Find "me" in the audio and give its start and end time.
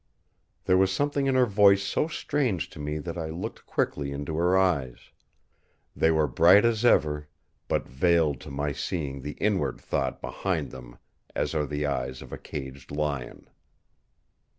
2.79-2.97